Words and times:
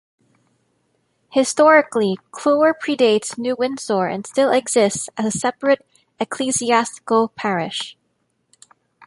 Historically, 1.29 2.17
Clewer 2.31 2.73
pre-dates 2.73 3.37
New 3.37 3.55
Windsor 3.59 4.07
and 4.07 4.25
still 4.25 4.51
exists 4.51 5.09
as 5.15 5.27
a 5.27 5.37
separate 5.39 5.85
ecclesiastical 6.19 7.27
parish. 7.27 7.95